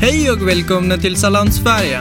[0.00, 2.00] Hej och välkomna till Salam Sverige.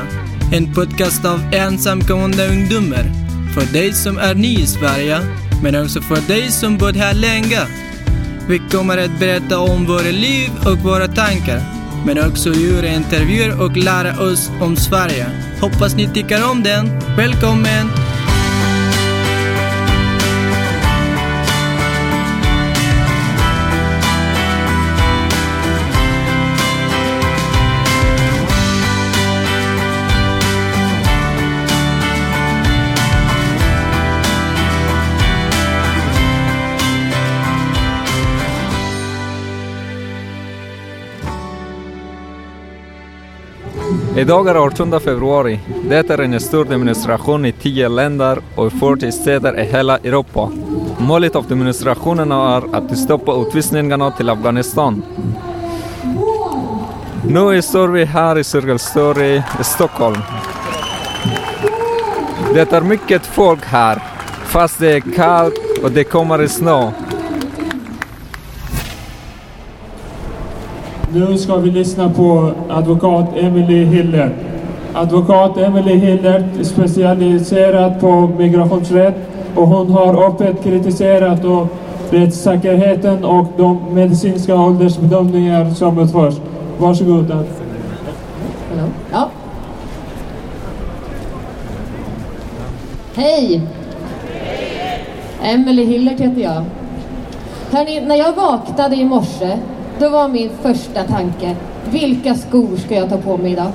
[0.53, 3.11] En podcast av ensamkommande ungdomar.
[3.53, 5.19] För dig som är ny i Sverige,
[5.63, 7.59] men också för dig som bott här länge.
[8.49, 11.61] Vi kommer att berätta om våra liv och våra tankar.
[12.05, 15.27] Men också göra intervjuer och lära oss om Sverige.
[15.61, 16.89] Hoppas ni tycker om den.
[17.17, 18.04] Välkommen!
[44.17, 45.59] Idag är 18 februari.
[45.89, 50.51] Det är en stor demonstration i 10 länder och 40 städer i hela Europa.
[50.97, 55.03] Målet av demonstrationen är att stoppa utvisningarna till Afghanistan.
[57.23, 60.17] Nu står vi här i Cirkelstory i Stockholm.
[62.53, 64.03] Det är mycket folk här,
[64.45, 66.91] fast det är kallt och det kommer snö.
[71.15, 74.31] Nu ska vi lyssna på advokat Emily Hiller.
[74.93, 79.15] Advokat Emily Hiller är specialiserad på migrationsrätt
[79.55, 81.67] och hon har öppet kritiserat då
[82.09, 86.35] rättssäkerheten och de medicinska åldersbedömningar som utförs.
[86.77, 87.45] Varsågod.
[89.11, 89.29] Ja.
[93.15, 93.61] Hej!
[95.43, 96.63] Emily Hillert heter jag.
[97.71, 99.57] Hörrni, när jag vaknade i morse,
[99.99, 101.55] då var min första tanke,
[101.91, 103.71] vilka skor ska jag ta på mig idag?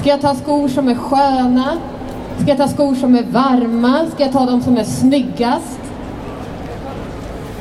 [0.00, 1.78] Ska jag ta skor som är sköna?
[2.38, 4.06] Ska jag ta skor som är varma?
[4.14, 5.80] Ska jag ta de som är snyggast?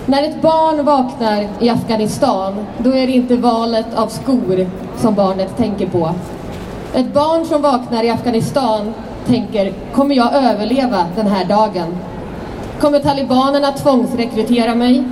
[0.05, 4.67] När ett barn vaknar i Afghanistan, då är det inte valet av skor
[4.97, 6.09] som barnet tänker på.
[6.93, 8.93] Ett barn som vaknar i Afghanistan
[9.25, 11.97] tänker, kommer jag överleva den här dagen?
[12.79, 15.03] Kommer talibanerna tvångsrekrytera mig?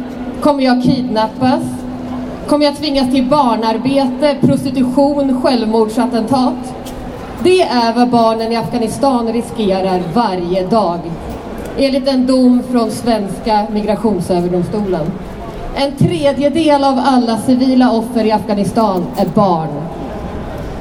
[0.41, 1.84] Kommer jag kidnappas?
[2.47, 6.73] Kommer jag tvingas till barnarbete, prostitution, självmordsattentat?
[7.43, 10.99] Det är vad barnen i Afghanistan riskerar varje dag.
[11.77, 15.11] Enligt en dom från svenska migrationsöverdomstolen.
[15.75, 19.69] En tredjedel av alla civila offer i Afghanistan är barn.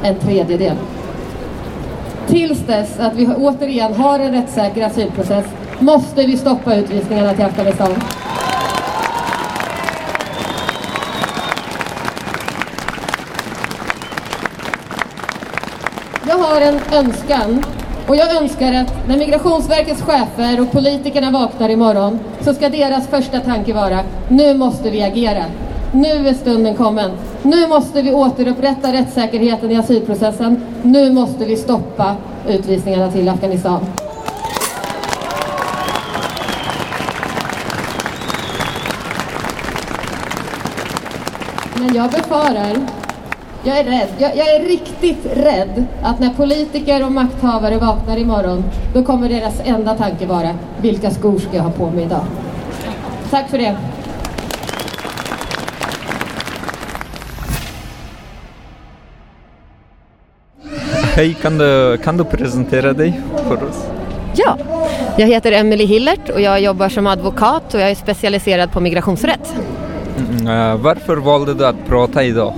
[0.03, 0.77] En tredjedel.
[2.27, 5.47] Tills dess att vi återigen har en rättssäker asylprocess
[5.79, 7.91] måste vi stoppa utvisningarna till Afghanistan.
[16.35, 17.65] Jag har en önskan
[18.09, 23.41] och jag önskar att när Migrationsverkets chefer och politikerna vaknar imorgon så ska deras första
[23.41, 25.45] tanke vara nu måste vi agera.
[25.93, 27.11] Nu är stunden kommen.
[27.43, 30.63] Nu måste vi återupprätta rättssäkerheten i asylprocessen.
[30.83, 32.17] Nu måste vi stoppa
[32.49, 33.87] utvisningarna till Afghanistan.
[41.75, 43.04] Men jag befarar
[43.65, 44.09] jag är rädd.
[44.19, 48.65] Jag, jag, är riktigt rädd att när politiker och makthavare vaknar imorgon,
[48.95, 52.25] då kommer deras enda tanke vara, vilka skor ska jag ha på mig idag?
[53.31, 53.77] Tack för det.
[61.17, 63.87] Hej, kan du, kan du presentera dig för oss?
[64.37, 64.59] Ja,
[65.19, 69.55] jag heter Emily Hillert och jag jobbar som advokat och jag är specialiserad på migrationsrätt.
[70.19, 72.55] Mm, eh, varför valde du att prata idag?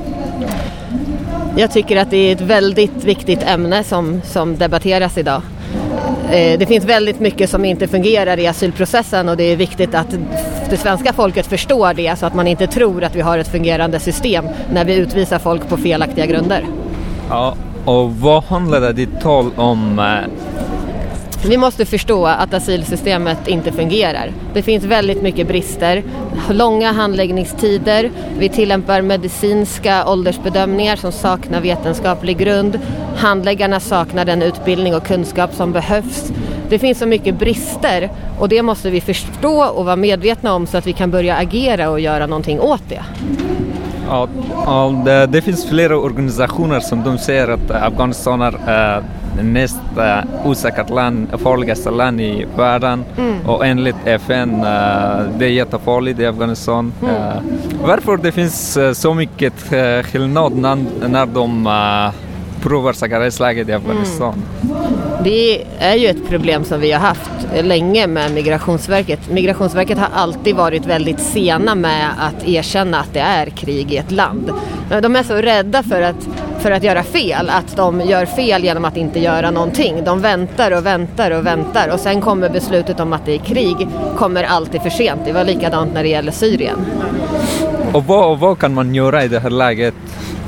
[1.58, 5.42] Jag tycker att det är ett väldigt viktigt ämne som, som debatteras idag.
[6.30, 10.16] Eh, det finns väldigt mycket som inte fungerar i asylprocessen och det är viktigt att
[10.70, 14.00] det svenska folket förstår det så att man inte tror att vi har ett fungerande
[14.00, 16.66] system när vi utvisar folk på felaktiga grunder.
[17.28, 19.98] Ja, och vad handlade ditt tal om?
[19.98, 20.45] Eh,
[21.44, 24.30] vi måste förstå att asylsystemet inte fungerar.
[24.54, 26.02] Det finns väldigt mycket brister,
[26.50, 32.78] långa handläggningstider, vi tillämpar medicinska åldersbedömningar som saknar vetenskaplig grund,
[33.16, 36.32] handläggarna saknar den utbildning och kunskap som behövs.
[36.68, 40.78] Det finns så mycket brister och det måste vi förstå och vara medvetna om så
[40.78, 43.02] att vi kan börja agera och göra någonting åt det.
[44.08, 44.28] Ja,
[45.04, 49.04] det, det finns flera organisationer som de säger att Afghanistan är eh,
[49.42, 53.04] näst eh, osäkert land, farligaste land i världen
[53.46, 56.92] och enligt FN eh, det är jättefarligt i Afghanistan.
[57.02, 57.42] Eh,
[57.86, 59.54] varför det finns eh, så mycket
[60.06, 60.76] skillnad när,
[61.08, 61.68] när de
[62.62, 64.42] provar säkerhetsläget i Afghanistan?
[65.24, 67.30] Det är ju ett problem som vi har haft
[67.62, 69.30] länge med Migrationsverket.
[69.30, 74.10] Migrationsverket har alltid varit väldigt sena med att erkänna att det är krig i ett
[74.10, 74.50] land.
[75.02, 76.28] De är så rädda för att,
[76.58, 80.04] för att göra fel, att de gör fel genom att inte göra någonting.
[80.04, 83.88] De väntar och väntar och väntar och sen kommer beslutet om att det är krig,
[84.16, 85.20] kommer alltid för sent.
[85.24, 86.86] Det var likadant när det gäller Syrien.
[87.92, 89.94] Och vad, vad kan man göra i det här läget?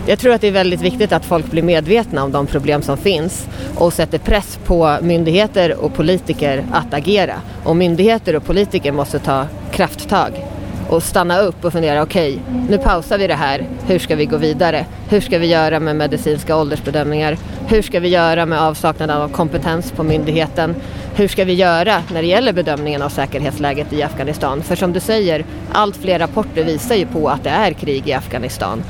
[0.08, 2.96] Jag tror att det är väldigt viktigt att folk blir medvetna om de problem som
[2.96, 7.34] finns och sätter press på myndigheter och politiker att agera.
[7.64, 10.44] Och myndigheter och politiker måste ta krafttag
[10.88, 14.26] och stanna upp och fundera, okej, okay, nu pausar vi det här, hur ska vi
[14.26, 14.86] gå vidare?
[15.08, 17.38] Hur ska vi göra med medicinska åldersbedömningar?
[17.66, 20.74] Hur ska vi göra med avsaknaden av kompetens på myndigheten?
[21.14, 24.62] Hur ska vi göra när det gäller bedömningen av säkerhetsläget i Afghanistan?
[24.62, 28.12] För som du säger, allt fler rapporter visar ju på att det är krig i
[28.12, 28.82] Afghanistan.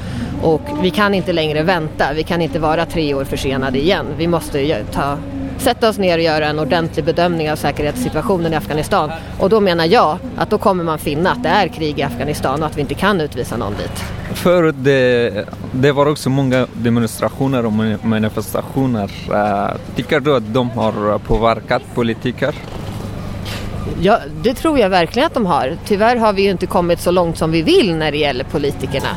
[0.42, 4.06] Och vi kan inte längre vänta, vi kan inte vara tre år försenade igen.
[4.18, 5.18] Vi måste ta
[5.58, 9.10] sätta oss ner och göra en ordentlig bedömning av säkerhetssituationen i Afghanistan.
[9.38, 12.62] Och då menar jag att då kommer man finna att det är krig i Afghanistan
[12.62, 14.04] och att vi inte kan utvisa någon dit.
[14.34, 19.10] För det, det var också många demonstrationer och manifestationer.
[19.32, 22.54] Eh, tycker du att de har påverkat politiker?
[24.00, 25.76] Ja, det tror jag verkligen att de har.
[25.84, 29.08] Tyvärr har vi ju inte kommit så långt som vi vill när det gäller politikerna.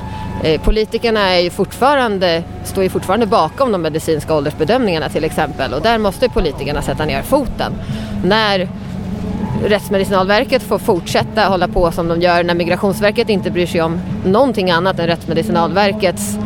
[0.43, 5.81] Eh, politikerna är ju fortfarande, står ju fortfarande bakom de medicinska åldersbedömningarna till exempel och
[5.81, 7.73] där måste politikerna sätta ner foten.
[8.25, 8.69] När
[9.65, 14.71] Rättsmedicinalverket får fortsätta hålla på som de gör när Migrationsverket inte bryr sig om någonting
[14.71, 16.37] annat än Rättsmedicinalverkets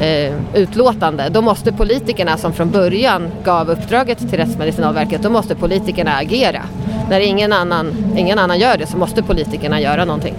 [0.00, 1.28] eh, utlåtande.
[1.30, 6.62] Då måste politikerna som från början gav uppdraget till Rättsmedicinalverket, då måste politikerna agera.
[7.10, 10.34] När ingen annan, ingen annan gör det så måste politikerna göra någonting.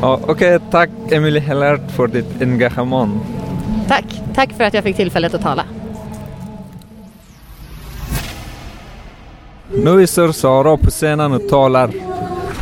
[0.00, 3.20] Ja, Okej, okay, tack Emily Hellert för ditt engagemang.
[3.88, 4.04] Tack,
[4.34, 5.64] tack för att jag fick tillfället att tala.
[9.70, 11.90] Nu står Sara på scenen och talar.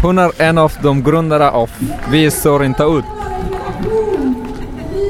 [0.03, 1.71] Hon är en av de grundare av
[2.11, 3.05] Vi står inte ut.
[4.93, 5.01] Vi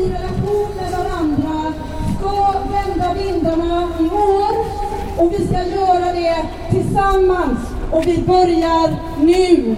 [0.00, 1.72] i relation med varandra
[2.18, 4.66] ska vända vindarna i år
[5.16, 7.58] och vi ska göra det tillsammans
[7.90, 9.76] och vi börjar nu.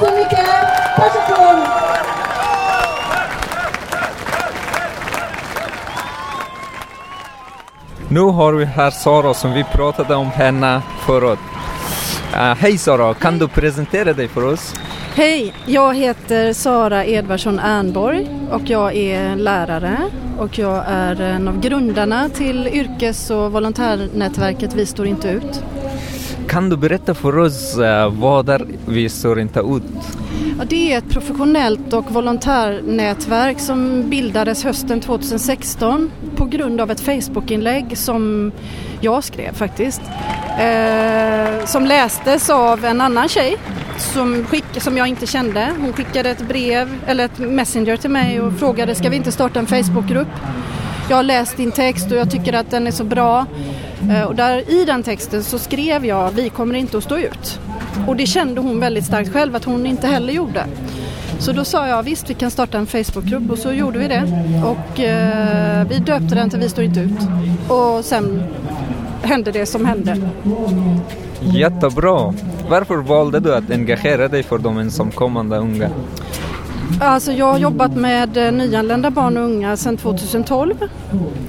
[0.00, 0.48] Tack så mycket!
[0.98, 1.68] Varsågod!
[8.08, 11.38] Nu har vi här Sara som vi pratade om henne förut.
[12.32, 14.74] Uh, Hej Sara, kan du presentera dig för oss?
[15.14, 19.96] Hej, jag heter Sara Edvardsson Ernborg och jag är lärare
[20.38, 25.62] och jag är en av grundarna till yrkes och volontärnätverket Vi står inte ut.
[26.48, 29.82] Kan du berätta för oss eh, vad är Vi står inte ut?
[30.58, 37.00] Ja, det är ett professionellt och volontärnätverk som bildades hösten 2016 på grund av ett
[37.00, 38.52] Facebookinlägg som
[39.00, 40.00] jag skrev faktiskt.
[40.58, 43.56] Eh, som lästes av en annan tjej
[43.98, 45.72] som, skick, som jag inte kände.
[45.80, 49.58] Hon skickade ett brev eller ett messenger till mig och frågade ska vi inte starta
[49.58, 50.28] en Facebookgrupp?
[51.08, 53.46] Jag har läst din text och jag tycker att den är så bra.
[54.10, 57.60] Eh, och där, I den texten så skrev jag vi kommer inte att stå ut.
[58.06, 60.66] Och det kände hon väldigt starkt själv att hon inte heller gjorde.
[61.38, 64.22] Så då sa jag visst vi kan starta en Facebookgrupp och så gjorde vi det.
[64.64, 67.20] Och eh, vi döpte den till Vi står inte ut.
[67.68, 68.42] Och sen
[69.22, 70.16] hände det som hände.
[71.40, 72.34] Jättebra.
[72.68, 75.90] Varför valde du att engagera dig för de ensamkommande unga?
[77.00, 80.74] Alltså jag har jobbat med eh, nyanlända barn och unga sedan 2012.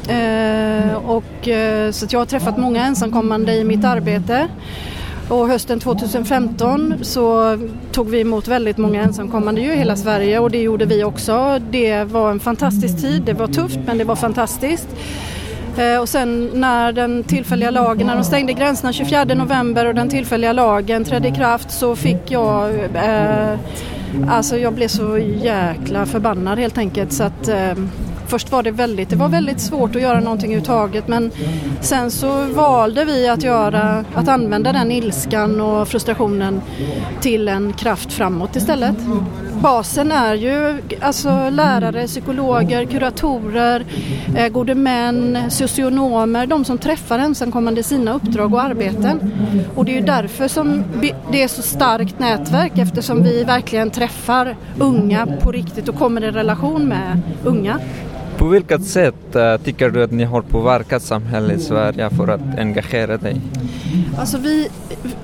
[0.08, 4.48] Eh, och, eh, så jag har träffat många ensamkommande i mitt arbete.
[5.30, 7.58] Och hösten 2015 så
[7.92, 11.60] tog vi emot väldigt många ensamkommande i hela Sverige och det gjorde vi också.
[11.72, 14.88] Det var en fantastisk tid, det var tufft men det var fantastiskt.
[15.78, 20.10] Eh, och sen när den tillfälliga lagen, när de stängde gränserna 24 november och den
[20.10, 23.60] tillfälliga lagen trädde i kraft så fick jag, eh,
[24.28, 27.74] alltså jag blev så jäkla förbannad helt enkelt så att eh,
[28.28, 31.32] Först var det väldigt, det var väldigt svårt att göra någonting överhuvudtaget men
[31.82, 36.62] sen så valde vi att, göra, att använda den ilskan och frustrationen
[37.22, 38.96] till en kraft framåt istället.
[39.62, 43.86] Basen är ju alltså lärare, psykologer, kuratorer,
[44.36, 49.32] eh, gode män, socionomer, de som träffar ensamkommande i sina uppdrag och arbeten.
[49.76, 50.84] Och det är ju därför som
[51.32, 56.32] det är så starkt nätverk eftersom vi verkligen träffar unga på riktigt och kommer i
[56.32, 57.80] relation med unga.
[58.38, 62.42] På vilket sätt uh, tycker du att ni har påverkat samhället i Sverige för att
[62.58, 63.42] engagera dig?
[64.20, 64.70] Alltså vi,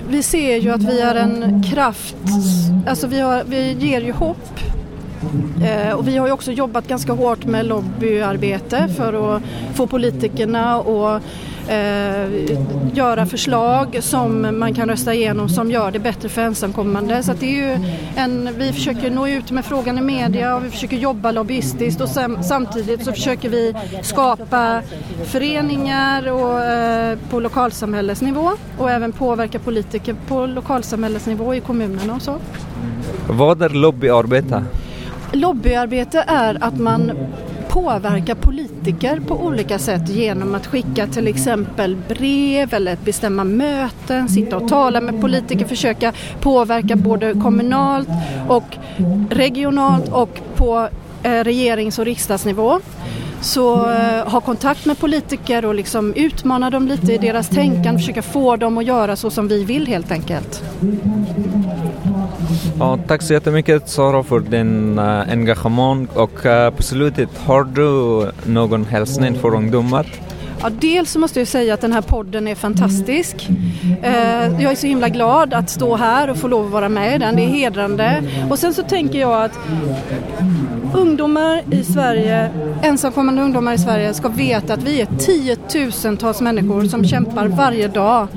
[0.08, 2.16] vi ser ju att vi är en kraft,
[2.86, 4.60] alltså vi, har, vi ger ju hopp.
[5.64, 9.42] Eh, och vi har ju också jobbat ganska hårt med lobbyarbete för att
[9.74, 11.22] få politikerna att
[11.68, 17.22] eh, göra förslag som man kan rösta igenom som gör det bättre för ensamkommande.
[17.22, 20.70] Så det är ju en, vi försöker nå ut med frågan i media och vi
[20.70, 24.82] försöker jobba lobbyistiskt och sam, samtidigt så försöker vi skapa
[25.24, 32.36] föreningar och, eh, på lokalsamhällesnivå och även påverka politiker på lokalsamhällesnivå i kommunerna och så.
[33.28, 34.64] Vad är lobbyarbete?
[35.32, 37.12] Lobbyarbete är att man
[37.68, 38.63] påverka politiker
[39.26, 45.00] på olika sätt genom att skicka till exempel brev eller bestämma möten, sitta och tala
[45.00, 48.08] med politiker, försöka påverka både kommunalt
[48.48, 48.76] och
[49.30, 50.88] regionalt och på
[51.22, 52.80] eh, regerings och riksdagsnivå.
[53.40, 58.22] Så eh, ha kontakt med politiker och liksom utmana dem lite i deras tänkande, försöka
[58.22, 60.62] få dem att göra så som vi vill helt enkelt.
[62.78, 68.30] Ja, tack så jättemycket Sara för din eh, engagemang och eh, på slutet, har du
[68.52, 70.06] någon hälsning för ungdomar?
[70.64, 73.48] Ja, dels så måste jag säga att den här podden är fantastisk.
[74.02, 77.14] Eh, jag är så himla glad att stå här och få lov att vara med
[77.14, 77.36] i den.
[77.36, 78.22] Det är hedrande.
[78.50, 79.58] Och sen så tänker jag att
[80.94, 82.50] ungdomar i Sverige,
[82.82, 88.28] ensamkommande ungdomar i Sverige ska veta att vi är tiotusentals människor som kämpar varje dag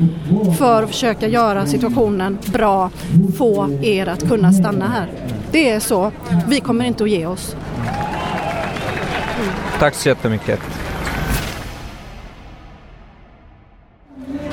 [0.58, 2.90] för att försöka göra situationen bra,
[3.38, 5.08] få er att kunna stanna här.
[5.52, 6.12] Det är så.
[6.48, 7.56] Vi kommer inte att ge oss.
[9.80, 10.87] Tack så jättemycket.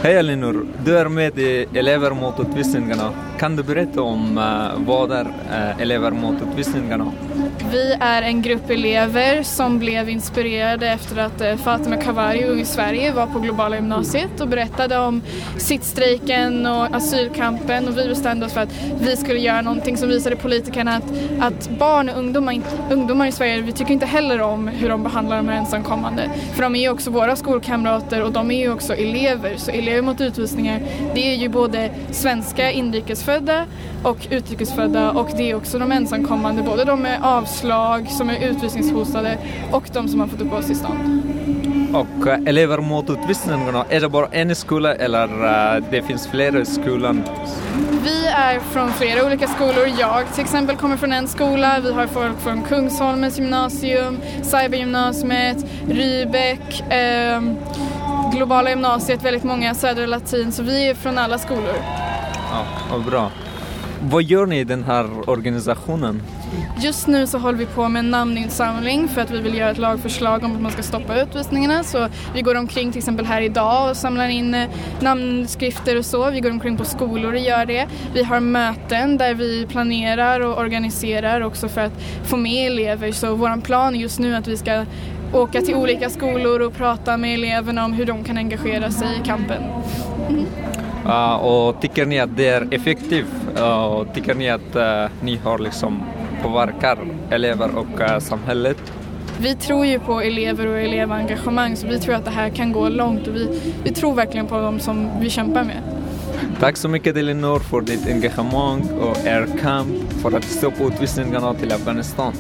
[0.05, 3.13] Hej Elinor, du är med i Elever mot utvisningarna.
[3.39, 7.13] Kan du berätta om eh, vad är eh, Elever mot utvisningarna?
[7.71, 12.65] Vi är en grupp elever som blev inspirerade efter att eh, Fatima Kavari, Ung i
[12.65, 15.23] Sverige, var på Globala gymnasiet och berättade om
[15.59, 18.69] sittstrejken och asylkampen och vi bestämde oss för att
[19.01, 23.61] vi skulle göra någonting som visade politikerna att, att barn och ungdomar, ungdomar i Sverige,
[23.61, 26.31] vi tycker inte heller om hur de behandlar de här ensamkommande.
[26.55, 29.57] För de är ju också våra skolkamrater och de är ju också elever.
[29.57, 30.81] Så elever mot utvisningar,
[31.15, 33.67] det är ju både svenska inrikesfödda
[34.03, 37.19] och utrikesfödda och det är också de ensamkommande, både de med
[37.55, 39.39] avslag som är utvisningshotade
[39.73, 41.23] och de som har fått uppehållstillstånd.
[41.95, 46.61] Och uh, elever mot utvisningarna, är det bara en skola eller uh, det finns flera
[46.61, 47.23] i skolan?
[48.05, 49.87] Vi är från flera olika skolor.
[49.99, 51.81] Jag till exempel kommer från en skola.
[51.81, 57.43] Vi har folk från Kungsholmens gymnasium, Cybergymnasiet, Rybäck, eh,
[58.33, 61.75] Globala gymnasiet, väldigt många, Södra Latin, så vi är från alla skolor.
[62.51, 63.31] Ja, vad bra.
[64.11, 66.23] Vad gör ni i den här organisationen?
[66.81, 69.79] Just nu så håller vi på med en namninsamling för att vi vill göra ett
[69.79, 71.85] lagförslag om att man ska stoppa utvisningarna.
[71.85, 74.69] Så vi går omkring till exempel här idag och samlar in eh,
[75.01, 76.31] namnskrifter och så.
[76.31, 77.87] Vi går omkring på skolor och gör det.
[78.15, 81.93] Vi har möten där vi planerar och organiserar också för att
[82.25, 83.13] få med elever.
[83.13, 84.85] Så vår plan just nu är att vi ska
[85.33, 89.27] åka till olika skolor och prata med eleverna om hur de kan engagera sig i
[89.27, 89.63] kampen.
[90.29, 90.45] Mm.
[91.07, 93.35] Uh, och tycker ni att det är effektivt?
[93.59, 96.03] Uh, tycker ni att uh, ni har liksom
[96.43, 96.99] påverkar
[97.31, 98.93] elever och samhället?
[99.39, 102.89] Vi tror ju på elever och elevengagemang så vi tror att det här kan gå
[102.89, 105.83] långt och vi, vi tror verkligen på dem som vi kämpar med.
[106.61, 111.73] Tack så mycket Elinor för ditt engagemang och er kamp för att stoppa utvisningarna till
[111.73, 112.33] Afghanistan.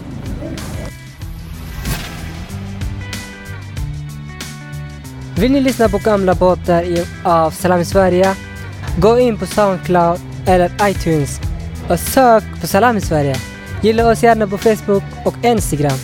[5.38, 6.84] Vill ni lyssna på gamla båtar
[7.24, 8.36] av Salam i Sverige?
[8.98, 11.40] Gå in på Soundcloud eller iTunes
[11.88, 13.36] och sök på Salam i Sverige.
[13.82, 15.98] Gilla oss gärna på Facebook och Instagram.